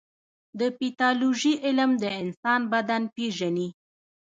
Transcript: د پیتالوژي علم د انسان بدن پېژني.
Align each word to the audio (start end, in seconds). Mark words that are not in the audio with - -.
د 0.59 0.61
پیتالوژي 0.79 1.53
علم 1.65 1.91
د 2.03 2.05
انسان 2.21 2.61
بدن 2.73 3.03
پېژني. 3.15 3.69